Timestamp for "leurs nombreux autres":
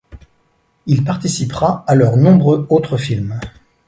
1.93-2.97